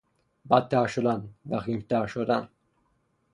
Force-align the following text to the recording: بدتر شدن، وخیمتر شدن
بدتر 0.49 0.87
شدن، 0.87 1.29
وخیمتر 1.49 2.05
شدن 2.07 2.49